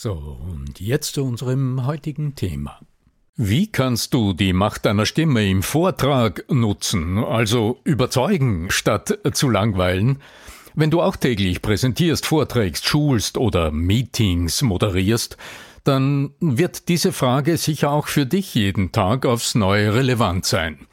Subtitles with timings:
[0.00, 2.78] So, und jetzt zu unserem heutigen Thema.
[3.34, 10.22] Wie kannst du die Macht deiner Stimme im Vortrag nutzen, also überzeugen statt zu langweilen?
[10.76, 15.36] Wenn du auch täglich präsentierst, vorträgst, schulst oder Meetings moderierst,
[15.82, 20.86] dann wird diese Frage sicher auch für dich jeden Tag aufs Neue relevant sein.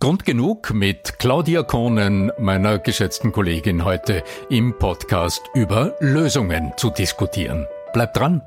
[0.00, 7.66] Grund genug, mit Claudia Kohnen, meiner geschätzten Kollegin, heute im Podcast über Lösungen zu diskutieren.
[7.92, 8.42] Bleib dran!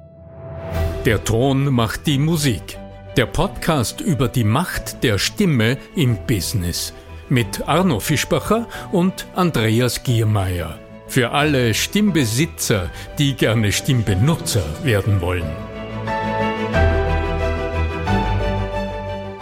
[1.05, 2.77] Der Ton macht die Musik.
[3.17, 6.93] Der Podcast über die Macht der Stimme im Business.
[7.27, 10.77] Mit Arno Fischbacher und Andreas Giermeier.
[11.07, 15.49] Für alle Stimmbesitzer, die gerne Stimmbenutzer werden wollen.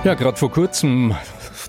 [0.05, 1.13] Ja, gerade vor kurzem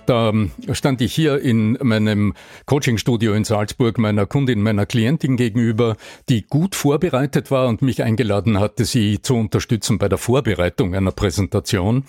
[0.06, 0.32] da
[0.72, 2.34] stand ich hier in meinem
[2.66, 5.96] Coachingstudio in Salzburg meiner Kundin, meiner Klientin gegenüber,
[6.28, 11.12] die gut vorbereitet war und mich eingeladen hatte, sie zu unterstützen bei der Vorbereitung einer
[11.12, 12.04] Präsentation.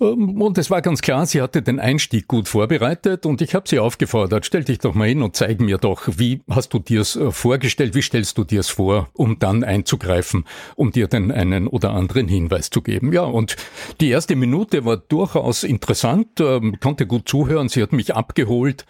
[0.00, 3.68] Ähm, und es war ganz klar, sie hatte den Einstieg gut vorbereitet und ich habe
[3.68, 7.16] sie aufgefordert, stell dich doch mal hin und zeig mir doch, wie hast du dir's
[7.16, 10.44] äh, vorgestellt, wie stellst du dir's vor, um dann einzugreifen,
[10.76, 13.12] um dir den einen oder anderen Hinweis zu geben.
[13.12, 13.56] Ja, und
[14.00, 18.86] die erste Minute war durchaus interessant, ähm, konnte gut zuhören, sie hat mich abgeholt.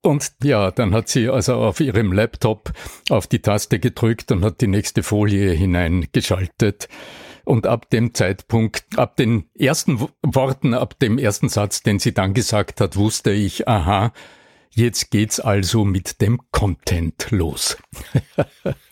[0.00, 2.72] Und ja, dann hat sie also auf ihrem Laptop
[3.10, 6.88] auf die Taste gedrückt und hat die nächste Folie hineingeschaltet.
[7.48, 12.34] Und ab dem Zeitpunkt, ab den ersten Worten, ab dem ersten Satz, den sie dann
[12.34, 14.12] gesagt hat, wusste ich, aha,
[14.70, 17.78] Jetzt geht's also mit dem Content los.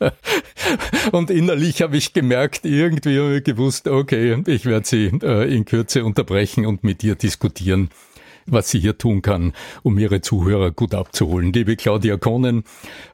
[1.13, 5.67] und innerlich habe ich gemerkt, irgendwie habe ich gewusst, okay, ich werde sie äh, in
[5.67, 7.91] Kürze unterbrechen und mit dir diskutieren,
[8.47, 9.53] was sie hier tun kann,
[9.83, 11.53] um ihre Zuhörer gut abzuholen.
[11.53, 12.65] Liebe Claudia Kohnen,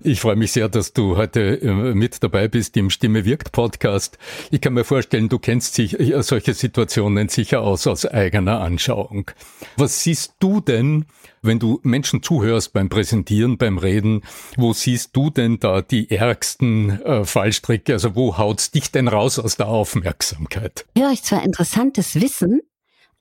[0.00, 4.18] ich freue mich sehr, dass du heute äh, mit dabei bist im Stimme wirkt Podcast.
[4.50, 9.30] Ich kann mir vorstellen, du kennst sich, äh, solche Situationen sicher aus aus eigener Anschauung.
[9.76, 11.06] Was siehst du denn,
[11.42, 14.22] wenn du Menschen zuhörst beim Präsentieren, beim Reden,
[14.56, 17.92] wo siehst du denn da die ärgsten äh, Fallstricke?
[17.92, 20.86] Also wo haut's dich denn raus aus der Aufmerksamkeit?
[20.96, 22.60] Höre ich zwar interessantes Wissen,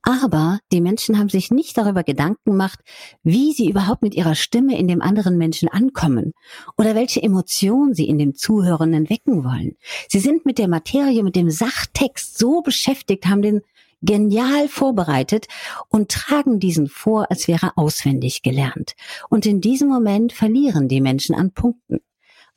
[0.04, 2.80] aber die Menschen haben sich nicht darüber Gedanken gemacht,
[3.24, 6.34] wie sie überhaupt mit ihrer Stimme in dem anderen Menschen ankommen
[6.78, 9.76] oder welche Emotionen sie in dem Zuhörenden wecken wollen.
[10.10, 13.62] Sie sind mit der Materie, mit dem Sachtext so beschäftigt, haben den
[14.02, 15.48] genial vorbereitet
[15.90, 18.94] und tragen diesen vor, als wäre auswendig gelernt.
[19.30, 22.00] Und in diesem Moment verlieren die Menschen an Punkten.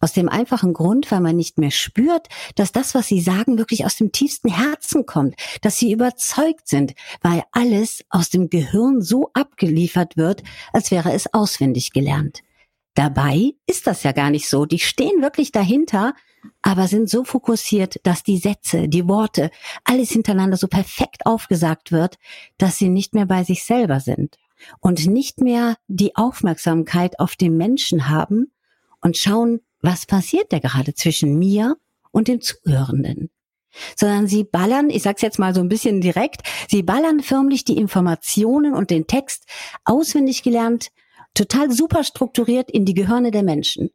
[0.00, 3.86] Aus dem einfachen Grund, weil man nicht mehr spürt, dass das, was sie sagen, wirklich
[3.86, 9.30] aus dem tiefsten Herzen kommt, dass sie überzeugt sind, weil alles aus dem Gehirn so
[9.32, 12.42] abgeliefert wird, als wäre es auswendig gelernt.
[12.94, 14.66] Dabei ist das ja gar nicht so.
[14.66, 16.14] Die stehen wirklich dahinter,
[16.62, 19.50] aber sind so fokussiert, dass die Sätze, die Worte,
[19.84, 22.18] alles hintereinander so perfekt aufgesagt wird,
[22.58, 24.38] dass sie nicht mehr bei sich selber sind
[24.80, 28.52] und nicht mehr die Aufmerksamkeit auf den Menschen haben
[29.00, 31.76] und schauen, was passiert da gerade zwischen mir
[32.10, 33.30] und dem Zuhörenden?
[33.96, 37.76] Sondern sie ballern, ich sag's jetzt mal so ein bisschen direkt, sie ballern förmlich die
[37.76, 39.46] Informationen und den Text
[39.84, 40.90] auswendig gelernt,
[41.34, 43.90] total super strukturiert in die Gehirne der Menschen.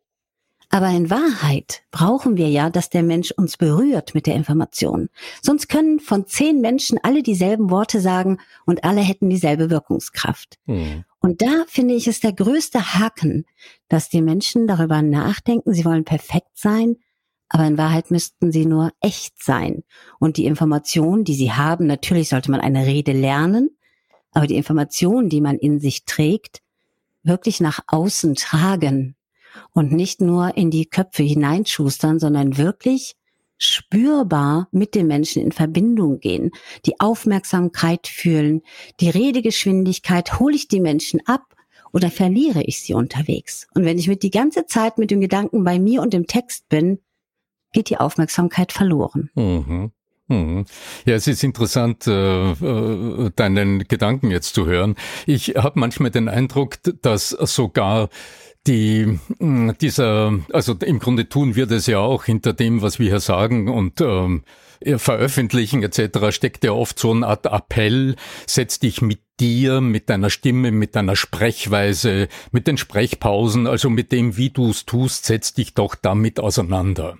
[0.70, 5.10] Aber in Wahrheit brauchen wir ja, dass der Mensch uns berührt mit der Information.
[5.42, 8.38] Sonst können von zehn Menschen alle dieselben Worte sagen
[8.68, 10.60] und alle hätten dieselbe Wirkungskraft.
[10.66, 11.04] Hm.
[11.22, 13.46] Und da finde ich es der größte Haken,
[13.90, 16.96] dass die Menschen darüber nachdenken, sie wollen perfekt sein,
[17.50, 19.84] aber in Wahrheit müssten sie nur echt sein.
[20.20, 23.70] Und die Informationen, die sie haben, natürlich sollte man eine Rede lernen,
[24.32, 26.62] aber die Informationen, die man in sich trägt,
[27.24, 29.16] wirklich nach außen tragen
[29.74, 33.16] und nicht nur in die Köpfe hineinschustern, sondern wirklich
[33.60, 36.52] spürbar mit den Menschen in Verbindung gehen,
[36.86, 38.64] die Aufmerksamkeit fühlen,
[39.00, 41.56] die Redegeschwindigkeit, hole ich die Menschen ab
[41.92, 43.68] oder verliere ich sie unterwegs?
[43.76, 46.70] Und wenn ich mit die ganze Zeit mit dem Gedanken bei mir und dem Text
[46.70, 47.00] bin,
[47.74, 49.30] geht die Aufmerksamkeit verloren.
[49.36, 49.92] Mhm.
[50.30, 50.66] Mhm.
[51.06, 54.96] Ja, es ist interessant, äh, äh, deinen Gedanken jetzt zu hören.
[55.26, 58.10] Ich habe manchmal den Eindruck, dass sogar
[58.68, 63.10] die, hm, dieser, also im Grunde tun wir das ja auch hinter dem, was wir
[63.10, 64.44] hier sagen und ähm,
[64.98, 66.30] veröffentlichen etc.
[66.30, 68.16] steckt ja oft so eine Art Appell,
[68.46, 74.12] setz dich mit dir, mit deiner Stimme, mit deiner Sprechweise, mit den Sprechpausen, also mit
[74.12, 77.18] dem, wie du es tust, setz dich doch damit auseinander.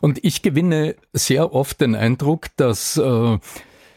[0.00, 3.38] Und ich gewinne sehr oft den Eindruck, dass äh,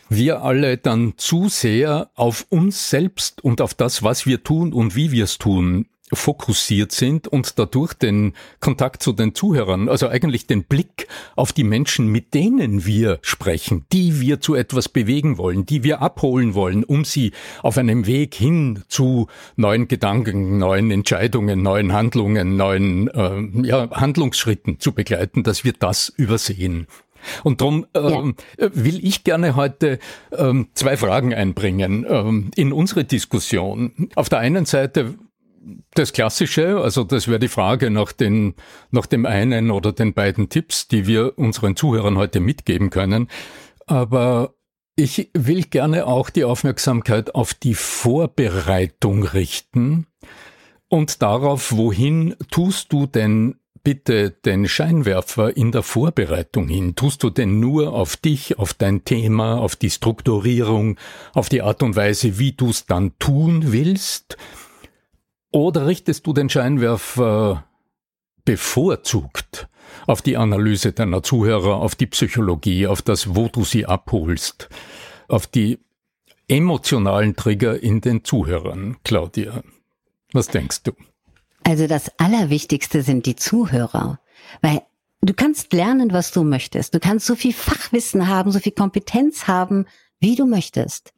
[0.10, 4.96] wir alle dann zu sehr auf uns selbst und auf das, was wir tun und
[4.96, 10.48] wie wir es tun, fokussiert sind und dadurch den Kontakt zu den Zuhörern, also eigentlich
[10.48, 15.66] den Blick auf die Menschen, mit denen wir sprechen, die wir zu etwas bewegen wollen,
[15.66, 21.62] die wir abholen wollen, um sie auf einem Weg hin zu neuen Gedanken, neuen Entscheidungen,
[21.62, 26.88] neuen Handlungen, neuen äh, ja, Handlungsschritten zu begleiten, dass wir das übersehen.
[27.44, 28.70] Und darum ähm, ja.
[28.74, 30.00] will ich gerne heute
[30.32, 34.10] ähm, zwei Fragen einbringen ähm, in unsere Diskussion.
[34.16, 35.16] Auf der einen Seite
[35.94, 38.56] das Klassische, also das wäre die Frage nach, den,
[38.92, 43.28] nach dem einen oder den beiden Tipps, die wir unseren Zuhörern heute mitgeben können.
[43.88, 44.56] Aber
[44.96, 50.08] ich will gerne auch die Aufmerksamkeit auf die Vorbereitung richten
[50.90, 56.96] und darauf, wohin tust du denn bitte den Scheinwerfer in der Vorbereitung hin?
[56.96, 60.98] Tust du denn nur auf dich, auf dein Thema, auf die Strukturierung,
[61.34, 64.36] auf die Art und Weise, wie du es dann tun willst?
[65.52, 67.66] Oder richtest du den Scheinwerfer
[68.46, 69.68] bevorzugt
[70.06, 74.70] auf die Analyse deiner Zuhörer, auf die Psychologie, auf das, wo du sie abholst,
[75.28, 75.80] auf die
[76.48, 79.64] emotionalen Trigger in den Zuhörern, Claudia?
[80.34, 80.92] Was denkst du?
[81.64, 84.20] Also das Allerwichtigste sind die Zuhörer,
[84.62, 84.82] weil
[85.22, 86.94] du kannst lernen, was du möchtest.
[86.94, 89.86] Du kannst so viel Fachwissen haben, so viel Kompetenz haben,
[90.20, 91.14] wie du möchtest.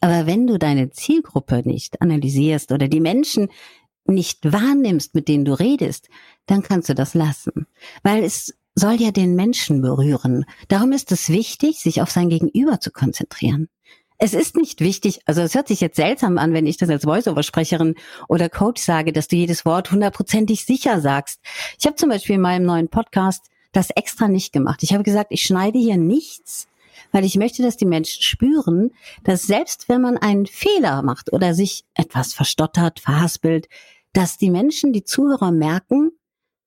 [0.00, 3.48] Aber wenn du deine Zielgruppe nicht analysierst oder die Menschen
[4.04, 6.08] nicht wahrnimmst, mit denen du redest,
[6.46, 7.66] dann kannst du das lassen.
[8.02, 10.44] Weil es soll ja den Menschen berühren.
[10.68, 13.68] Darum ist es wichtig, sich auf sein Gegenüber zu konzentrieren.
[14.18, 17.04] Es ist nicht wichtig, also es hört sich jetzt seltsam an, wenn ich das als
[17.04, 17.96] Voice-Over-Sprecherin
[18.28, 21.40] oder Coach sage, dass du jedes Wort hundertprozentig sicher sagst.
[21.78, 24.82] Ich habe zum Beispiel in meinem neuen Podcast das extra nicht gemacht.
[24.82, 26.66] Ich habe gesagt, ich schneide hier nichts,
[27.16, 28.90] weil ich möchte, dass die Menschen spüren,
[29.24, 33.70] dass selbst wenn man einen Fehler macht oder sich etwas verstottert, verhaspelt,
[34.12, 36.10] dass die Menschen, die Zuhörer merken,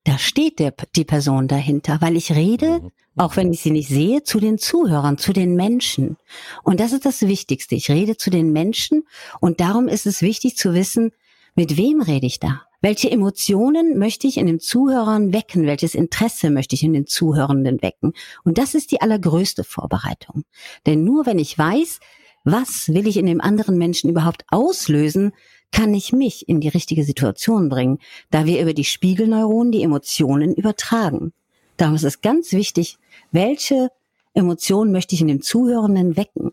[0.06, 2.92] da steht der, die Person dahinter, weil ich rede, mhm.
[3.16, 6.18] auch wenn ich sie nicht sehe, zu den Zuhörern, zu den Menschen.
[6.63, 7.75] Und das ist das Wichtigste.
[7.75, 9.04] Ich rede zu den Menschen
[9.40, 11.12] und darum ist es wichtig zu wissen,
[11.54, 12.63] mit wem rede ich da?
[12.81, 15.66] Welche Emotionen möchte ich in den Zuhörern wecken?
[15.66, 18.14] Welches Interesse möchte ich in den Zuhörenden wecken?
[18.46, 20.44] Und das ist die allergrößte Vorbereitung.
[20.86, 22.00] Denn nur wenn ich weiß,
[22.45, 25.33] was will ich in dem anderen Menschen überhaupt auslösen,
[25.71, 28.00] kann ich mich in die richtige Situation bringen,
[28.31, 31.33] da wir über die Spiegelneuronen die Emotionen übertragen.
[31.76, 32.98] Darum ist es ganz wichtig,
[33.31, 33.90] welche
[34.33, 36.52] Emotionen möchte ich in dem Zuhörenden wecken?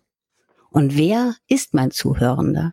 [0.71, 2.73] Und wer ist mein Zuhörender?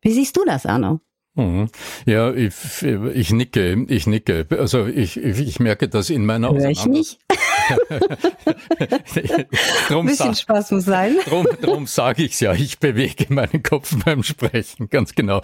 [0.00, 1.00] Wie siehst du das, Arno?
[1.36, 1.68] Mhm.
[2.06, 4.46] Ja, ich, ich nicke, ich nicke.
[4.50, 7.18] Also ich, ich merke das in meiner Hör ich nicht?
[9.88, 11.16] drum bisschen Spaß muss sein.
[11.26, 15.42] Drum, drum sage ich es ja, ich bewege meinen Kopf beim Sprechen, ganz genau.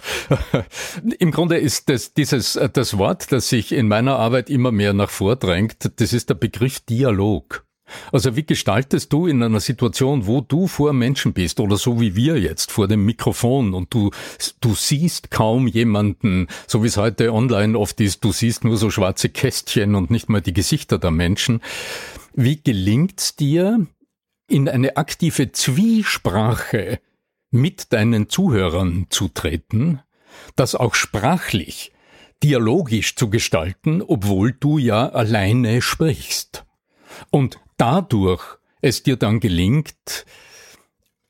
[1.19, 5.09] Im Grunde ist das, dieses, das Wort, das sich in meiner Arbeit immer mehr nach
[5.09, 7.65] vordrängt, das ist der Begriff Dialog.
[8.11, 12.15] Also wie gestaltest du in einer Situation, wo du vor Menschen bist oder so wie
[12.15, 14.11] wir jetzt vor dem Mikrofon und du,
[14.59, 18.89] du siehst kaum jemanden, so wie es heute online oft ist, du siehst nur so
[18.89, 21.61] schwarze Kästchen und nicht mal die Gesichter der Menschen.
[22.33, 23.85] Wie gelingt's dir,
[24.47, 26.99] in eine aktive Zwiesprache
[27.51, 30.01] mit deinen Zuhörern zu treten,
[30.55, 31.93] das auch sprachlich,
[32.43, 36.65] dialogisch zu gestalten, obwohl du ja alleine sprichst?
[37.29, 40.25] Und dadurch es dir dann gelingt,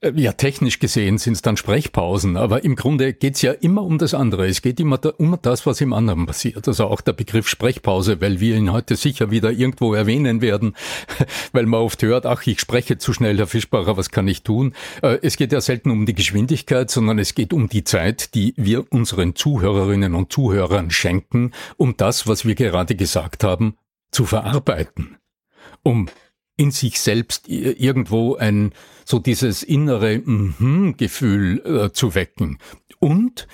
[0.01, 3.83] Äh, ja, technisch gesehen sind es dann Sprechpausen, aber im Grunde geht es ja immer
[3.83, 4.47] um das andere.
[4.47, 6.67] Es geht immer da, um das, was im anderen passiert.
[6.67, 10.75] Also auch der Begriff Sprechpause, weil wir ihn heute sicher wieder irgendwo erwähnen werden,
[11.51, 14.73] weil man oft hört, ach, ich spreche zu schnell, Herr Fischbacher, was kann ich tun?
[15.03, 18.53] Äh, es geht ja selten um die Geschwindigkeit, sondern es geht um die Zeit, die
[18.57, 23.75] wir unseren Zuhörerinnen und Zuhörern schenken, um das, was wir gerade gesagt haben,
[24.11, 25.17] zu verarbeiten.
[25.83, 26.07] Um
[26.57, 28.73] in sich selbst irgendwo ein
[29.05, 32.59] so dieses innere mm Gefühl äh, zu wecken
[32.99, 33.47] und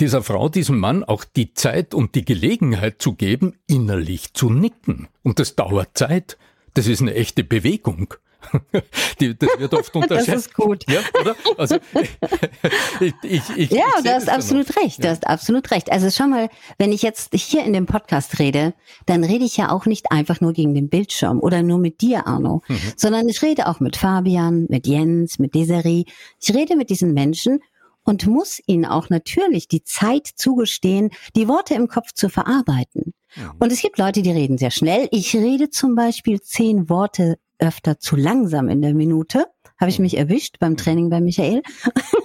[0.00, 5.08] dieser Frau, diesem Mann auch die Zeit und die Gelegenheit zu geben, innerlich zu nicken.
[5.22, 6.38] Und das dauert Zeit.
[6.74, 8.14] Das ist eine echte Bewegung.
[9.20, 10.28] Die, das wird oft unterschätzt.
[10.28, 10.84] Das ist gut.
[10.88, 11.36] Ja, oder?
[11.56, 11.76] Also,
[13.00, 15.02] ich, ich, ich, ja, du hast absolut recht.
[15.02, 15.90] Du hast absolut recht.
[15.90, 18.74] Also schau mal, wenn ich jetzt hier in dem Podcast rede,
[19.06, 22.26] dann rede ich ja auch nicht einfach nur gegen den Bildschirm oder nur mit dir,
[22.26, 22.78] Arno, mhm.
[22.96, 26.04] sondern ich rede auch mit Fabian, mit Jens, mit Desiree.
[26.40, 27.60] Ich rede mit diesen Menschen
[28.04, 33.12] und muss ihnen auch natürlich die Zeit zugestehen, die Worte im Kopf zu verarbeiten.
[33.36, 33.52] Mhm.
[33.58, 35.08] Und es gibt Leute, die reden sehr schnell.
[35.10, 39.46] Ich rede zum Beispiel zehn Worte öfter zu langsam in der Minute.
[39.80, 41.62] Habe ich mich erwischt beim Training bei Michael.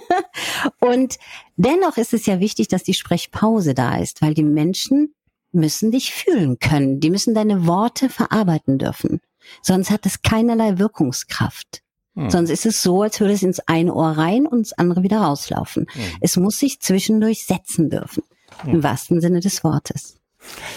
[0.80, 1.18] und
[1.56, 5.14] dennoch ist es ja wichtig, dass die Sprechpause da ist, weil die Menschen
[5.52, 7.00] müssen dich fühlen können.
[7.00, 9.20] Die müssen deine Worte verarbeiten dürfen.
[9.62, 11.82] Sonst hat es keinerlei Wirkungskraft.
[12.16, 12.30] Hm.
[12.30, 15.18] Sonst ist es so, als würde es ins eine Ohr rein und ins andere wieder
[15.18, 15.86] rauslaufen.
[15.92, 16.02] Hm.
[16.20, 18.24] Es muss sich zwischendurch setzen dürfen.
[18.62, 18.74] Hm.
[18.74, 20.16] Im wahrsten Sinne des Wortes.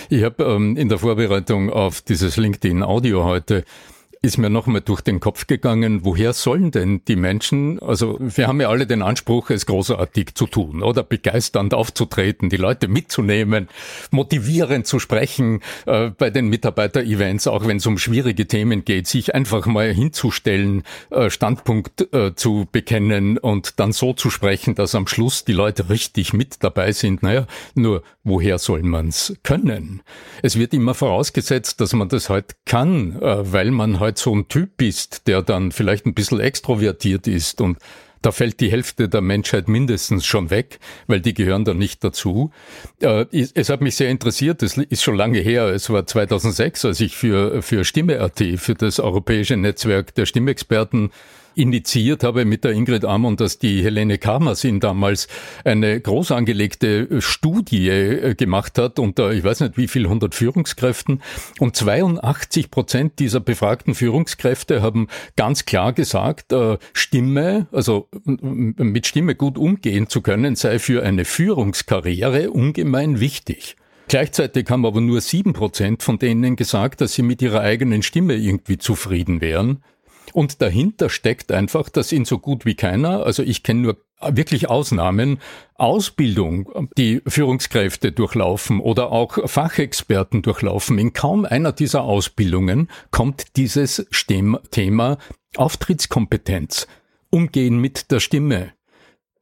[0.09, 3.65] Ich habe ähm, in der Vorbereitung auf dieses LinkedIn-Audio heute
[4.21, 8.59] ist mir nochmal durch den Kopf gegangen, woher sollen denn die Menschen, also wir haben
[8.61, 13.69] ja alle den Anspruch, es großartig zu tun oder begeisternd aufzutreten, die Leute mitzunehmen,
[14.11, 19.35] motivierend zu sprechen äh, bei den Mitarbeiter-Events, auch wenn es um schwierige Themen geht, sich
[19.35, 25.07] einfach mal hinzustellen, äh, Standpunkt äh, zu bekennen und dann so zu sprechen, dass am
[25.07, 27.23] Schluss die Leute richtig mit dabei sind.
[27.23, 30.01] Naja, nur woher soll man's können?
[30.41, 34.47] Es wird immer vorausgesetzt, dass man das halt kann, äh, weil man halt so ein
[34.47, 37.77] Typ ist, der dann vielleicht ein bisschen extrovertiert ist und
[38.21, 42.51] da fällt die Hälfte der Menschheit mindestens schon weg, weil die gehören da nicht dazu.
[42.99, 46.99] Äh, es hat mich sehr interessiert, es ist schon lange her, es war 2006, als
[46.99, 51.11] ich für, für Stimme.at, für das europäische Netzwerk der Stimmexperten
[51.57, 55.27] initiiert habe mit der Ingrid Amon, dass die Helene Karmasin damals
[55.63, 61.21] eine groß angelegte Studie äh, gemacht hat unter, ich weiß nicht wie viel, 100 Führungskräften.
[61.59, 69.35] Und 82 Prozent dieser befragten Führungskräfte haben ganz klar gesagt, äh, Stimme, also mit Stimme
[69.35, 73.75] gut umgehen zu können, sei für eine Führungskarriere ungemein wichtig.
[74.07, 78.35] Gleichzeitig haben aber nur sieben Prozent von denen gesagt, dass sie mit ihrer eigenen Stimme
[78.35, 79.83] irgendwie zufrieden wären.
[80.33, 84.69] Und dahinter steckt einfach, dass in so gut wie keiner, also ich kenne nur wirklich
[84.69, 85.39] Ausnahmen,
[85.75, 90.97] Ausbildung, die Führungskräfte durchlaufen oder auch Fachexperten durchlaufen.
[90.97, 94.07] In kaum einer dieser Ausbildungen kommt dieses
[94.71, 95.17] Thema
[95.55, 96.87] Auftrittskompetenz,
[97.29, 98.73] Umgehen mit der Stimme,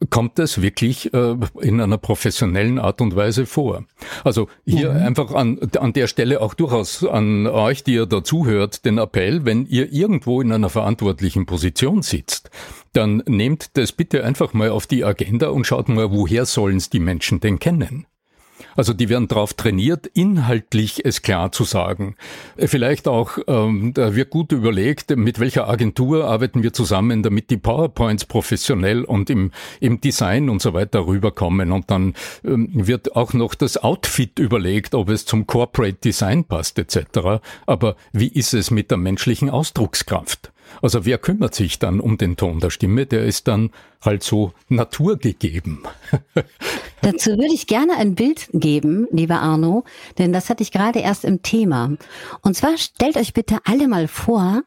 [0.10, 3.86] kommt das wirklich äh, in einer professionellen Art und Weise vor.
[4.24, 5.02] Also hier mhm.
[5.02, 9.66] einfach an, an der Stelle auch durchaus an euch, die ihr dazuhört, den Appell, wenn
[9.66, 12.50] ihr irgendwo in einer verantwortlichen Position sitzt,
[12.94, 16.90] dann nehmt das bitte einfach mal auf die Agenda und schaut mal, woher sollen es
[16.90, 18.06] die Menschen denn kennen?
[18.76, 22.16] Also die werden darauf trainiert, inhaltlich es klar zu sagen.
[22.58, 27.58] Vielleicht auch, ähm, da wird gut überlegt, mit welcher Agentur arbeiten wir zusammen, damit die
[27.58, 31.72] PowerPoints professionell und im, im Design und so weiter rüberkommen.
[31.72, 32.14] Und dann
[32.44, 37.42] ähm, wird auch noch das Outfit überlegt, ob es zum Corporate Design passt etc.
[37.66, 40.52] Aber wie ist es mit der menschlichen Ausdruckskraft?
[40.82, 43.06] Also wer kümmert sich dann um den Ton der Stimme?
[43.06, 45.84] Der ist dann halt so naturgegeben.
[47.02, 49.84] Dazu würde ich gerne ein Bild geben, lieber Arno,
[50.18, 51.96] denn das hatte ich gerade erst im Thema.
[52.42, 54.64] Und zwar stellt euch bitte alle mal vor,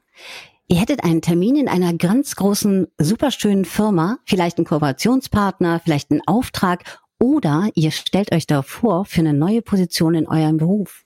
[0.71, 6.21] Ihr hättet einen Termin in einer ganz großen, superschönen Firma, vielleicht einen Kooperationspartner, vielleicht einen
[6.26, 11.05] Auftrag oder ihr stellt euch da vor für eine neue Position in eurem Beruf.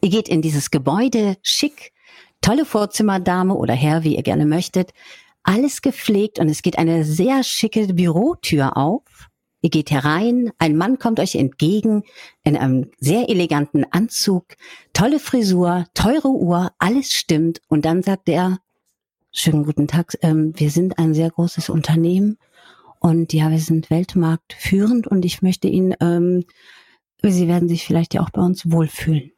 [0.00, 1.92] Ihr geht in dieses Gebäude schick,
[2.42, 4.92] tolle Vorzimmerdame oder Herr, wie ihr gerne möchtet.
[5.42, 9.02] Alles gepflegt und es geht eine sehr schicke Bürotür auf.
[9.62, 12.02] Ihr geht herein, ein Mann kommt euch entgegen
[12.42, 14.46] in einem sehr eleganten Anzug,
[14.92, 17.60] tolle Frisur, teure Uhr, alles stimmt.
[17.68, 18.58] Und dann sagt er,
[19.30, 22.38] schönen guten Tag, ähm, wir sind ein sehr großes Unternehmen
[22.98, 26.44] und ja, wir sind weltmarktführend und ich möchte Ihnen, ähm,
[27.22, 29.30] Sie werden sich vielleicht ja auch bei uns wohlfühlen.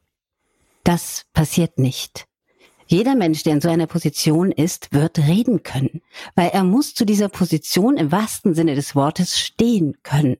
[0.84, 2.26] Das passiert nicht.
[2.87, 6.03] Jeder Mensch, der in so einer Position ist, wird reden können,
[6.35, 10.37] weil er muss zu dieser Position im wahrsten Sinne des Wortes stehen können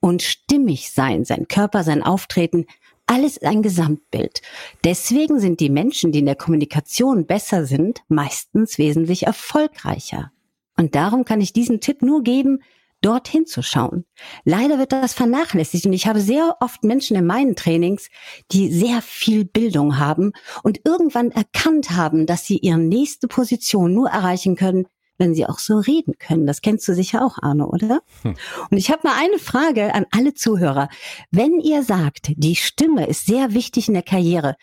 [0.00, 2.66] und stimmig sein, sein Körper, sein Auftreten,
[3.06, 4.40] alles ein Gesamtbild.
[4.84, 10.30] Deswegen sind die Menschen, die in der Kommunikation besser sind, meistens wesentlich erfolgreicher.
[10.76, 12.60] Und darum kann ich diesen Tipp nur geben,
[13.00, 14.04] dorthin zu schauen.
[14.44, 18.08] Leider wird das vernachlässigt und ich habe sehr oft Menschen in meinen Trainings,
[18.52, 24.10] die sehr viel Bildung haben und irgendwann erkannt haben, dass sie ihre nächste Position nur
[24.10, 24.86] erreichen können,
[25.18, 26.46] wenn sie auch so reden können.
[26.46, 28.00] Das kennst du sicher auch, Arno, oder?
[28.22, 28.34] Hm.
[28.70, 30.88] Und ich habe mal eine Frage an alle Zuhörer.
[31.30, 34.56] Wenn ihr sagt, die Stimme ist sehr wichtig in der Karriere,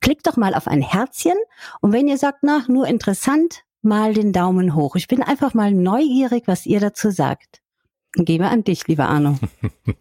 [0.00, 1.36] klickt doch mal auf ein Herzchen
[1.80, 4.96] und wenn ihr sagt, na, nur interessant, mal den Daumen hoch.
[4.96, 7.63] Ich bin einfach mal neugierig, was ihr dazu sagt.
[8.16, 9.38] Gebe an dich, lieber Arno.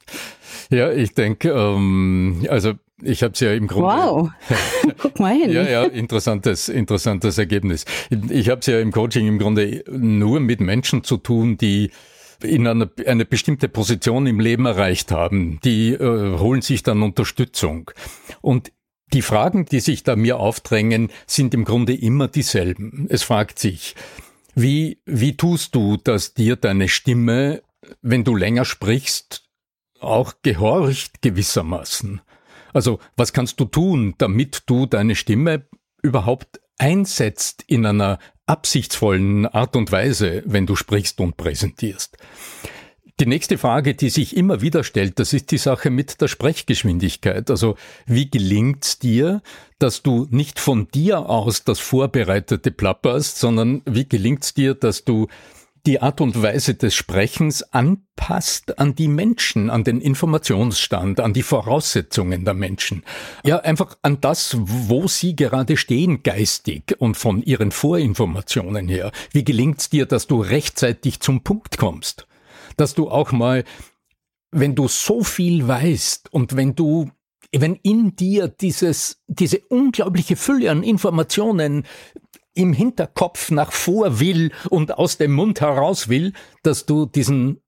[0.70, 3.88] ja, ich denke, ähm, also ich habe es ja im Grunde.
[3.88, 4.29] Wow,
[5.00, 5.51] guck mal hin.
[5.51, 7.86] ja, ja, interessantes, interessantes Ergebnis.
[8.29, 11.91] Ich habe es ja im Coaching im Grunde nur mit Menschen zu tun, die
[12.43, 15.60] in einer, eine bestimmte Position im Leben erreicht haben.
[15.63, 17.91] Die äh, holen sich dann Unterstützung.
[18.41, 18.72] Und
[19.13, 23.08] die Fragen, die sich da mir aufdrängen, sind im Grunde immer dieselben.
[23.10, 23.96] Es fragt sich,
[24.55, 27.62] wie, wie tust du, dass dir deine Stimme
[28.02, 29.44] wenn du länger sprichst,
[30.00, 32.22] auch gehorcht gewissermaßen.
[32.74, 35.68] Also was kannst du tun, damit du deine Stimme
[36.02, 42.18] überhaupt einsetzt in einer absichtsvollen Art und Weise, wenn du sprichst und präsentierst?
[43.20, 47.52] Die nächste Frage, die sich immer wieder stellt, das ist die Sache mit der Sprechgeschwindigkeit.
[47.52, 49.44] Also wie gelingt's dir,
[49.78, 55.28] dass du nicht von dir aus das Vorbereitete plapperst, sondern wie gelingt's dir, dass du
[55.86, 61.44] die Art und Weise des Sprechens anpasst an die Menschen, an den Informationsstand, an die
[61.44, 63.04] Voraussetzungen der Menschen.
[63.44, 69.12] Ja, einfach an das, wo sie gerade stehen geistig und von ihren Vorinformationen her.
[69.32, 72.28] Wie gelingt's dir, dass du rechtzeitig zum Punkt kommst?
[72.78, 73.66] Dass du auch mal,
[74.52, 77.12] wenn du so viel weißt und wenn du
[77.56, 81.84] wenn in dir dieses, diese unglaubliche Fülle an Informationen
[82.53, 87.62] im Hinterkopf nach vor will und aus dem Mund heraus will, dass du diesen,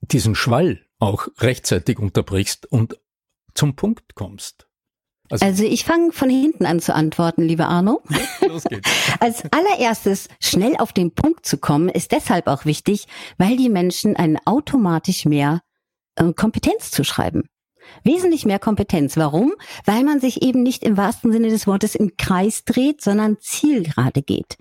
[0.00, 2.98] diesen Schwall auch rechtzeitig unterbrichst und
[3.54, 4.66] zum Punkt kommst.
[5.28, 8.02] Also, also ich fange von hinten an zu antworten, lieber Arno.
[8.46, 8.88] Los geht's.
[9.18, 13.06] Als allererstes schnell auf den Punkt zu kommen, ist deshalb auch wichtig,
[13.38, 15.62] weil die Menschen einen automatisch mehr
[16.16, 17.44] äh, Kompetenz zu schreiben.
[18.04, 19.16] Wesentlich mehr Kompetenz.
[19.16, 19.54] Warum?
[19.84, 24.22] Weil man sich eben nicht im wahrsten Sinne des Wortes im Kreis dreht, sondern zielgerade
[24.22, 24.56] geht.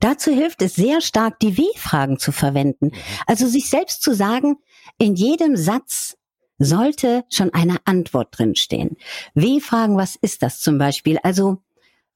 [0.00, 2.92] Dazu hilft es sehr stark, die W-Fragen zu verwenden.
[3.26, 4.56] Also sich selbst zu sagen,
[4.96, 6.16] in jedem Satz
[6.58, 8.96] sollte schon eine Antwort drinstehen.
[9.34, 11.18] W-Fragen, was ist das zum Beispiel?
[11.22, 11.62] Also,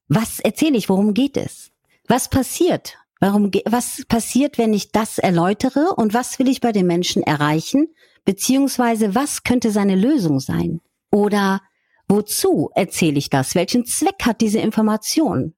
[0.09, 0.89] was erzähle ich?
[0.89, 1.71] Worum geht es?
[2.07, 2.99] Was passiert?
[3.21, 5.95] Warum, was passiert, wenn ich das erläutere?
[5.95, 7.89] Und was will ich bei den Menschen erreichen?
[8.25, 10.81] Beziehungsweise was könnte seine Lösung sein?
[11.11, 11.61] Oder
[12.09, 13.55] wozu erzähle ich das?
[13.55, 15.55] Welchen Zweck hat diese Information?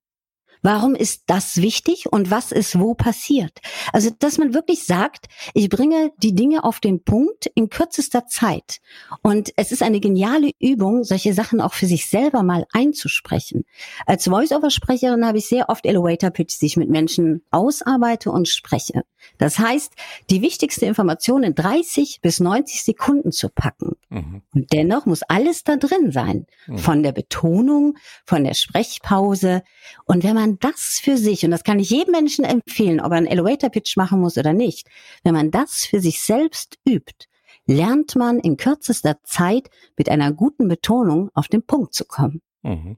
[0.64, 3.60] Warum ist das wichtig und was ist wo passiert?
[3.92, 8.80] Also, dass man wirklich sagt, ich bringe die Dinge auf den Punkt in kürzester Zeit.
[9.20, 13.64] Und es ist eine geniale Übung, solche Sachen auch für sich selber mal einzusprechen.
[14.06, 19.02] Als Voice-Over-Sprecherin habe ich sehr oft Elevator-Pitch, die ich mit Menschen ausarbeite und spreche.
[19.36, 19.92] Das heißt,
[20.30, 23.96] die wichtigste Information in 30 bis 90 Sekunden zu packen.
[24.08, 24.42] Mhm.
[24.54, 26.46] Und dennoch muss alles da drin sein.
[26.66, 26.78] Mhm.
[26.78, 29.62] Von der Betonung, von der Sprechpause.
[30.06, 33.18] Und wenn man das für sich, und das kann ich jedem Menschen empfehlen, ob er
[33.18, 34.88] einen Elevator Pitch machen muss oder nicht,
[35.22, 37.26] wenn man das für sich selbst übt,
[37.66, 42.42] lernt man in kürzester Zeit mit einer guten Betonung auf den Punkt zu kommen.
[42.62, 42.96] Mhm.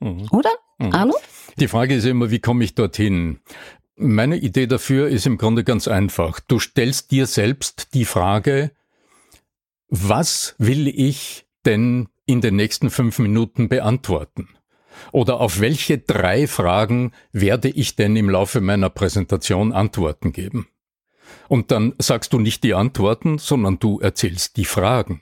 [0.00, 0.28] Mhm.
[0.30, 0.50] Oder?
[0.78, 0.92] Mhm.
[0.92, 1.14] Arno?
[1.58, 3.40] Die Frage ist immer, wie komme ich dorthin?
[3.96, 6.38] Meine Idee dafür ist im Grunde ganz einfach.
[6.40, 8.70] Du stellst dir selbst die Frage,
[9.88, 14.48] was will ich denn in den nächsten fünf Minuten beantworten?
[15.12, 20.68] Oder auf welche drei Fragen werde ich denn im Laufe meiner Präsentation Antworten geben?
[21.48, 25.20] Und dann sagst du nicht die Antworten, sondern du erzählst die Fragen.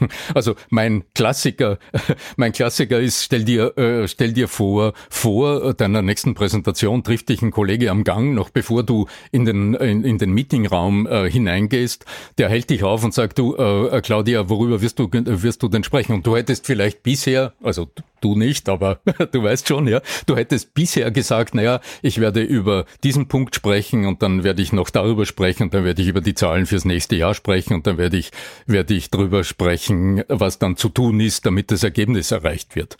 [0.34, 1.78] Also mein Klassiker,
[2.36, 7.42] mein Klassiker ist, stell dir, äh, stell dir vor, vor deiner nächsten Präsentation trifft dich
[7.42, 12.04] ein Kollege am Gang, noch bevor du in den, in, in den Meetingraum äh, hineingehst,
[12.38, 15.84] der hält dich auf und sagt, du, äh, Claudia, worüber wirst du, wirst du denn
[15.84, 16.12] sprechen?
[16.12, 17.88] Und du hättest vielleicht bisher, also
[18.24, 19.00] du nicht, aber
[19.32, 20.00] du weißt schon, ja.
[20.26, 24.72] Du hättest bisher gesagt, naja, ich werde über diesen Punkt sprechen und dann werde ich
[24.72, 27.86] noch darüber sprechen und dann werde ich über die Zahlen fürs nächste Jahr sprechen und
[27.86, 28.30] dann werde ich,
[28.66, 32.96] werde ich darüber sprechen, was dann zu tun ist, damit das Ergebnis erreicht wird.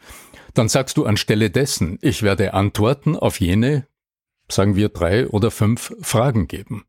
[0.54, 3.86] Dann sagst du anstelle dessen, ich werde Antworten auf jene,
[4.48, 6.84] sagen wir drei oder fünf Fragen geben.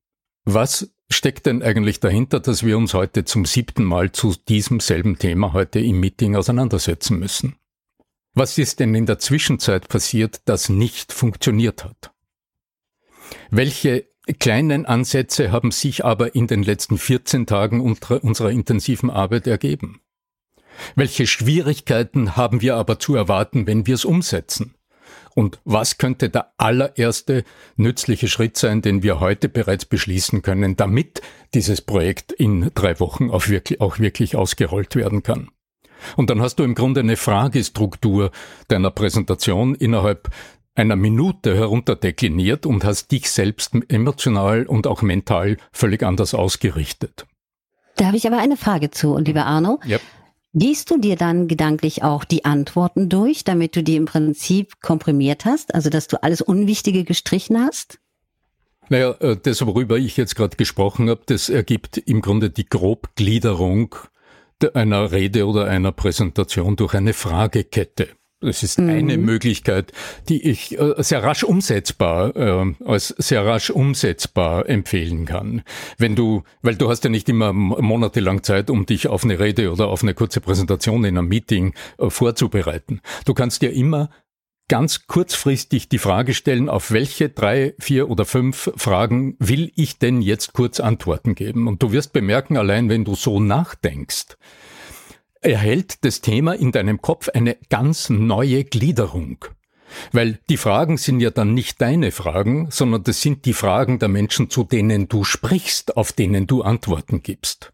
[0.45, 5.17] Was steckt denn eigentlich dahinter, dass wir uns heute zum siebten Mal zu diesem selben
[5.17, 7.55] Thema heute im Meeting auseinandersetzen müssen?
[8.35, 12.11] Was ist denn in der Zwischenzeit passiert, das nicht funktioniert hat?
[13.51, 14.07] Welche
[14.39, 20.01] kleinen Ansätze haben sich aber in den letzten 14 Tagen unserer intensiven Arbeit ergeben?
[20.95, 24.73] Welche Schwierigkeiten haben wir aber zu erwarten, wenn wir es umsetzen?
[25.35, 27.43] Und was könnte der allererste
[27.75, 31.21] nützliche Schritt sein, den wir heute bereits beschließen können, damit
[31.53, 35.49] dieses Projekt in drei Wochen auch wirklich, auch wirklich ausgerollt werden kann?
[36.15, 38.31] Und dann hast du im Grunde eine Fragestruktur
[38.67, 40.29] deiner Präsentation innerhalb
[40.75, 47.25] einer Minute herunterdekliniert und hast dich selbst emotional und auch mental völlig anders ausgerichtet.
[47.95, 49.79] Da habe ich aber eine Frage zu, und lieber Arno.
[49.85, 50.01] Yep.
[50.55, 55.45] Gehst du dir dann gedanklich auch die Antworten durch, damit du die im Prinzip komprimiert
[55.45, 57.99] hast, also dass du alles Unwichtige gestrichen hast?
[58.89, 63.95] Naja, äh, das, worüber ich jetzt gerade gesprochen habe, das ergibt im Grunde die Grobgliederung
[64.73, 68.09] einer Rede oder einer Präsentation durch eine Fragekette.
[68.43, 68.89] Das ist mhm.
[68.89, 69.93] eine Möglichkeit,
[70.27, 75.63] die ich äh, sehr rasch umsetzbar, äh, als sehr rasch umsetzbar empfehlen kann.
[75.97, 79.71] Wenn du, weil du hast ja nicht immer monatelang Zeit, um dich auf eine Rede
[79.71, 82.99] oder auf eine kurze Präsentation in einem Meeting äh, vorzubereiten.
[83.25, 84.09] Du kannst dir immer
[84.67, 90.21] ganz kurzfristig die Frage stellen, auf welche drei, vier oder fünf Fragen will ich denn
[90.21, 91.67] jetzt kurz Antworten geben?
[91.67, 94.37] Und du wirst bemerken, allein wenn du so nachdenkst,
[95.41, 99.45] erhält das Thema in deinem Kopf eine ganz neue Gliederung.
[100.11, 104.09] Weil die Fragen sind ja dann nicht deine Fragen, sondern das sind die Fragen der
[104.09, 107.72] Menschen, zu denen du sprichst, auf denen du Antworten gibst.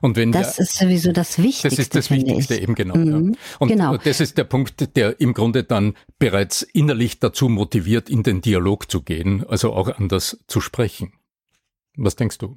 [0.00, 1.68] Und wenn das wir, ist sowieso das Wichtigste.
[1.68, 2.62] Das ist das Wichtigste ich.
[2.62, 2.96] eben genau.
[2.96, 3.38] Mhm, ja.
[3.58, 3.96] Und genau.
[3.96, 8.90] das ist der Punkt, der im Grunde dann bereits innerlich dazu motiviert, in den Dialog
[8.90, 11.12] zu gehen, also auch anders zu sprechen.
[11.96, 12.56] Was denkst du?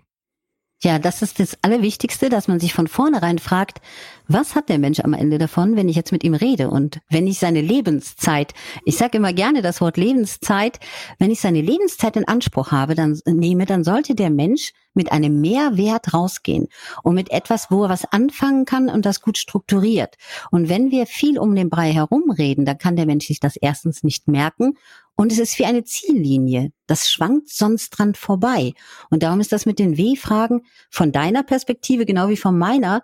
[0.84, 3.80] Ja, das ist das Allerwichtigste, dass man sich von vornherein fragt,
[4.28, 7.28] was hat der Mensch am Ende davon, wenn ich jetzt mit ihm rede und wenn
[7.28, 8.54] ich seine Lebenszeit,
[8.86, 10.80] ich sage immer gerne das Wort Lebenszeit,
[11.20, 15.42] wenn ich seine Lebenszeit in Anspruch habe, dann nehme, dann sollte der Mensch mit einem
[15.42, 16.68] Mehrwert rausgehen
[17.04, 20.16] und mit etwas, wo er was anfangen kann und das gut strukturiert.
[20.52, 24.04] Und wenn wir viel um den Brei herumreden, dann kann der Mensch sich das erstens
[24.04, 24.78] nicht merken
[25.16, 26.72] und es ist wie eine Ziellinie.
[26.88, 28.74] Das schwankt sonst dran vorbei.
[29.10, 33.04] Und darum ist das mit den W-Fragen von deiner Perspektive genau wie von meiner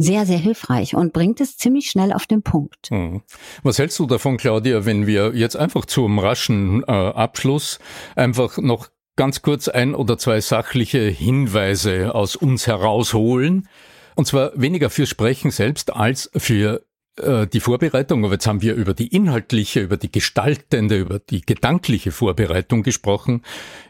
[0.00, 2.88] sehr, sehr hilfreich und bringt es ziemlich schnell auf den Punkt.
[2.88, 3.22] Hm.
[3.62, 7.78] Was hältst du davon, Claudia, wenn wir jetzt einfach zum raschen äh, Abschluss
[8.16, 13.68] einfach noch ganz kurz ein oder zwei sachliche Hinweise aus uns herausholen?
[14.16, 16.82] Und zwar weniger für Sprechen selbst als für
[17.22, 21.40] äh, die Vorbereitung, aber jetzt haben wir über die inhaltliche, über die gestaltende, über die
[21.40, 23.42] gedankliche Vorbereitung gesprochen.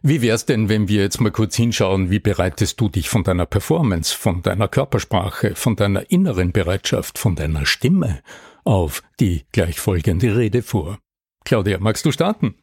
[0.02, 3.24] Wie wäre es denn, wenn wir jetzt mal kurz hinschauen, wie bereitest du dich von
[3.24, 8.20] deiner Performance, von deiner Körpersprache, von deiner inneren Bereitschaft, von deiner Stimme
[8.64, 10.98] auf die gleich folgende Rede vor?
[11.44, 12.54] Claudia, magst du starten?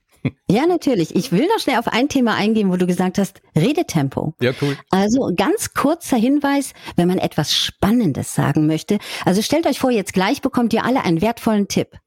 [0.50, 1.16] Ja, natürlich.
[1.16, 4.34] Ich will noch schnell auf ein Thema eingehen, wo du gesagt hast, Redetempo.
[4.40, 4.78] Ja, cool.
[4.90, 9.00] Also ganz kurzer Hinweis, wenn man etwas Spannendes sagen möchte.
[9.26, 11.98] Also stellt euch vor, jetzt gleich bekommt ihr alle einen wertvollen Tipp.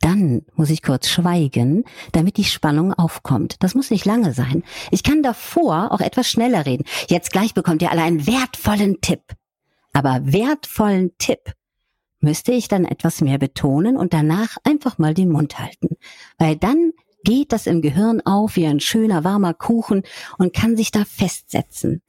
[0.00, 3.62] Dann muss ich kurz schweigen, damit die Spannung aufkommt.
[3.62, 4.64] Das muss nicht lange sein.
[4.90, 6.84] Ich kann davor auch etwas schneller reden.
[7.08, 9.20] Jetzt gleich bekommt ihr alle einen wertvollen Tipp.
[9.92, 11.52] Aber wertvollen Tipp
[12.20, 15.96] müsste ich dann etwas mehr betonen und danach einfach mal den Mund halten.
[16.38, 16.92] Weil dann
[17.24, 20.02] geht das im Gehirn auf wie ein schöner warmer Kuchen
[20.38, 22.02] und kann sich da festsetzen.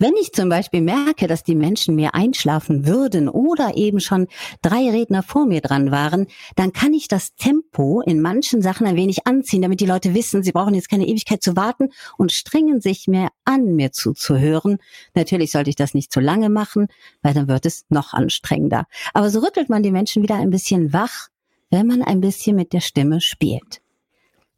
[0.00, 4.28] Wenn ich zum Beispiel merke, dass die Menschen mehr einschlafen würden oder eben schon
[4.62, 8.94] drei Redner vor mir dran waren, dann kann ich das Tempo in manchen Sachen ein
[8.94, 12.80] wenig anziehen, damit die Leute wissen, sie brauchen jetzt keine Ewigkeit zu warten und strengen
[12.80, 14.78] sich mehr an, mir zuzuhören.
[15.14, 16.86] Natürlich sollte ich das nicht zu lange machen,
[17.22, 18.84] weil dann wird es noch anstrengender.
[19.14, 21.26] Aber so rüttelt man die Menschen wieder ein bisschen wach,
[21.70, 23.80] wenn man ein bisschen mit der Stimme spielt.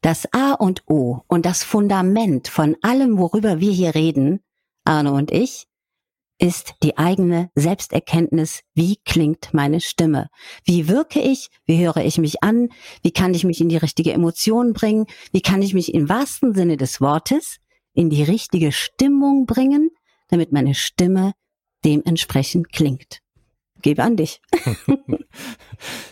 [0.03, 4.41] Das A und O und das Fundament von allem, worüber wir hier reden,
[4.85, 5.67] Arno und ich,
[6.39, 10.31] ist die eigene Selbsterkenntnis, wie klingt meine Stimme?
[10.65, 11.51] Wie wirke ich?
[11.67, 12.71] Wie höre ich mich an?
[13.03, 15.05] Wie kann ich mich in die richtige Emotion bringen?
[15.33, 17.59] Wie kann ich mich im wahrsten Sinne des Wortes
[17.93, 19.91] in die richtige Stimmung bringen,
[20.29, 21.35] damit meine Stimme
[21.85, 23.19] dementsprechend klingt?
[23.83, 24.41] Gebe an dich.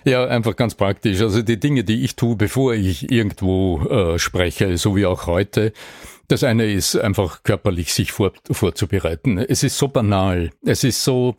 [0.05, 1.21] Ja, einfach ganz praktisch.
[1.21, 5.73] Also die Dinge, die ich tue, bevor ich irgendwo äh, spreche, so wie auch heute,
[6.29, 9.39] das eine ist einfach körperlich sich vor, vorzubereiten.
[9.39, 10.51] Es ist so banal.
[10.63, 11.37] Es ist so,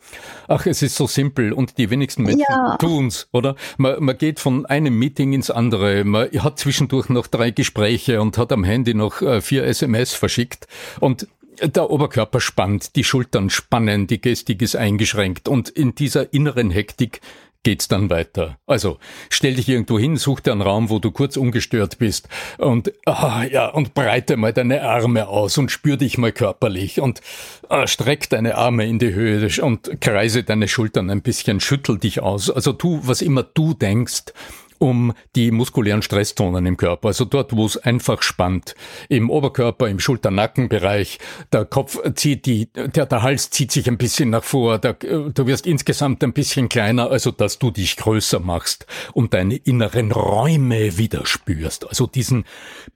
[0.48, 2.76] ach, es ist so simpel und die wenigsten Menschen ja.
[2.76, 3.54] tun's, oder?
[3.78, 6.04] Man, man geht von einem Meeting ins andere.
[6.04, 10.66] Man hat zwischendurch noch drei Gespräche und hat am Handy noch äh, vier SMS verschickt
[10.98, 11.28] und
[11.62, 17.20] der Oberkörper spannt, die Schultern spannen, die Gestik ist eingeschränkt und in dieser inneren Hektik
[17.62, 18.58] geht's dann weiter.
[18.66, 22.92] Also stell dich irgendwo hin, such dir einen Raum, wo du kurz ungestört bist und
[23.06, 27.20] ah, ja und breite mal deine Arme aus und spür dich mal körperlich und
[27.68, 32.20] ah, streck deine Arme in die Höhe und kreise deine Schultern ein bisschen, schüttel dich
[32.20, 32.50] aus.
[32.50, 34.32] Also tu, was immer du denkst
[34.80, 38.74] um die muskulären Stresszonen im Körper, also dort, wo es einfach spannt,
[39.08, 41.18] im Oberkörper, im Schulter-Nackenbereich,
[41.52, 45.46] der Kopf zieht die, der, der Hals zieht sich ein bisschen nach vor, der, du
[45.46, 50.96] wirst insgesamt ein bisschen kleiner, also dass du dich größer machst und deine inneren Räume
[50.96, 52.44] wieder spürst, also diesen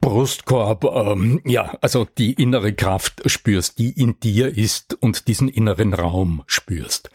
[0.01, 5.93] Brustkorb, ähm, ja, also die innere Kraft spürst, die in dir ist und diesen inneren
[5.93, 7.11] Raum spürst.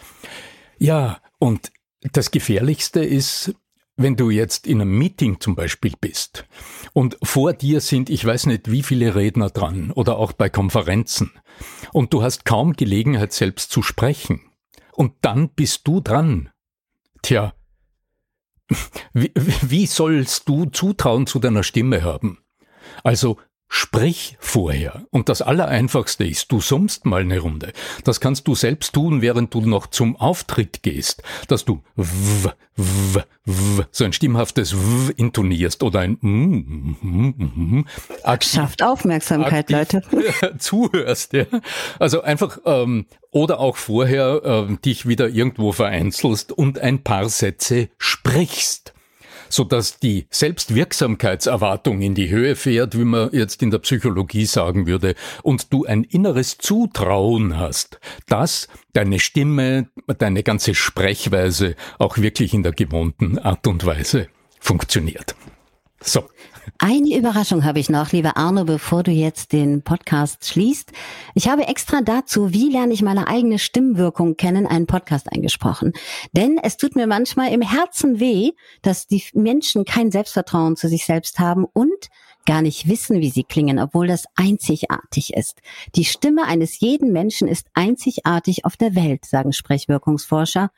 [0.77, 1.71] Ja, und
[2.13, 3.53] das Gefährlichste ist,
[3.99, 6.47] wenn du jetzt in einem Meeting zum Beispiel bist
[6.93, 11.31] und vor dir sind, ich weiß nicht, wie viele Redner dran oder auch bei Konferenzen
[11.91, 14.41] und du hast kaum Gelegenheit selbst zu sprechen
[14.93, 16.49] und dann bist du dran.
[17.21, 17.53] Tja,
[19.13, 22.39] wie, wie sollst du Zutrauen zu deiner Stimme haben?
[23.03, 23.37] Also
[23.71, 25.05] Sprich vorher.
[25.11, 27.71] Und das Allereinfachste ist, du summst mal eine Runde.
[28.03, 33.19] Das kannst du selbst tun, während du noch zum Auftritt gehst, dass du w, w,
[33.45, 37.85] w, so ein stimmhaftes w intonierst oder ein mm, mm, mm,
[38.23, 40.01] aktiv, Schafft Aufmerksamkeit, Leute.
[40.57, 41.45] zuhörst, ja.
[41.99, 47.89] Also einfach, ähm, oder auch vorher äh, dich wieder irgendwo vereinzelst und ein paar Sätze
[47.99, 48.95] sprichst
[49.49, 55.15] sodass die Selbstwirksamkeitserwartung in die Höhe fährt, wie man jetzt in der Psychologie sagen würde,
[55.43, 62.63] und du ein inneres Zutrauen hast, dass deine Stimme, deine ganze Sprechweise auch wirklich in
[62.63, 64.27] der gewohnten Art und Weise
[64.59, 65.35] funktioniert.
[66.01, 66.29] So.
[66.77, 70.91] Eine Überraschung habe ich noch, lieber Arno, bevor du jetzt den Podcast schließt.
[71.33, 75.93] Ich habe extra dazu, wie lerne ich meine eigene Stimmwirkung kennen, einen Podcast eingesprochen.
[76.31, 78.51] Denn es tut mir manchmal im Herzen weh,
[78.81, 82.09] dass die Menschen kein Selbstvertrauen zu sich selbst haben und
[82.45, 85.61] gar nicht wissen, wie sie klingen, obwohl das einzigartig ist.
[85.95, 90.71] Die Stimme eines jeden Menschen ist einzigartig auf der Welt, sagen Sprechwirkungsforscher.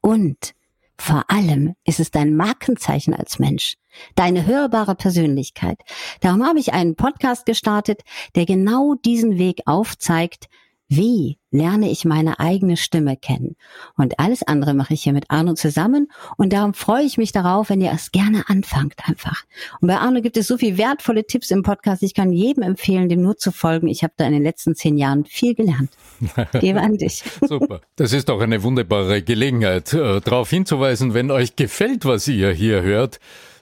[0.00, 0.54] Und
[1.00, 3.74] vor allem ist es dein Markenzeichen als Mensch,
[4.14, 5.78] deine hörbare Persönlichkeit.
[6.20, 8.02] Darum habe ich einen Podcast gestartet,
[8.34, 10.48] der genau diesen Weg aufzeigt,
[10.88, 13.56] wie lerne ich meine eigene Stimme kennen?
[13.96, 16.08] Und alles andere mache ich hier mit Arno zusammen.
[16.38, 19.44] Und darum freue ich mich darauf, wenn ihr es gerne anfangt einfach.
[19.80, 22.02] Und bei Arno gibt es so viele wertvolle Tipps im Podcast.
[22.02, 23.88] Ich kann jedem empfehlen, dem nur zu folgen.
[23.88, 25.90] Ich habe da in den letzten zehn Jahren viel gelernt.
[26.60, 27.22] Gebe an dich.
[27.46, 27.82] Super.
[27.96, 32.82] Das ist auch eine wunderbare Gelegenheit, äh, darauf hinzuweisen, wenn euch gefällt, was ihr hier
[32.82, 33.20] hört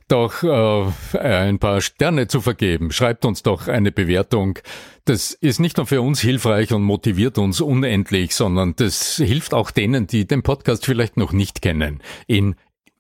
[0.09, 2.93] doch äh, ein paar Sterne zu vergeben.
[2.93, 4.59] Schreibt uns doch eine Bewertung.
[5.05, 9.71] Das ist nicht nur für uns hilfreich und motiviert uns unendlich, sondern das hilft auch
[9.71, 12.57] denen, die den Podcast vielleicht noch nicht kennen, ihn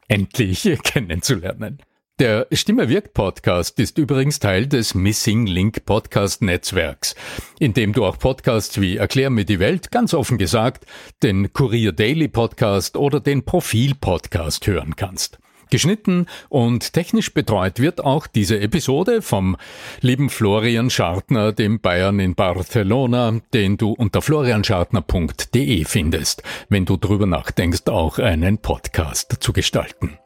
[0.08, 1.78] endlich kennenzulernen.
[2.18, 7.14] Der Stimme wirkt Podcast ist übrigens Teil des Missing Link Podcast Netzwerks,
[7.58, 10.86] in dem du auch Podcasts wie Erklär mir die Welt, ganz offen gesagt,
[11.22, 15.38] den Kurier Daily Podcast oder den Profil Podcast hören kannst.
[15.70, 19.56] Geschnitten und technisch betreut wird auch diese Episode vom
[20.00, 27.26] lieben Florian Schartner, dem Bayern in Barcelona, den du unter florianschartner.de findest, wenn du drüber
[27.26, 30.18] nachdenkst, auch einen Podcast zu gestalten.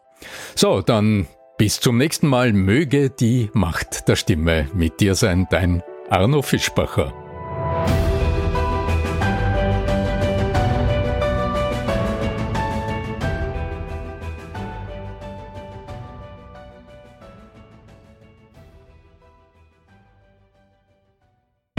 [0.54, 1.26] So, dann
[1.60, 2.52] bis zum nächsten Mal.
[2.52, 7.12] Möge die Macht der Stimme mit dir sein, dein Arno Fischbacher.